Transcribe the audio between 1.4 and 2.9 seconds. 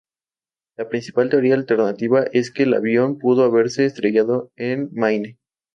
alternativa es que el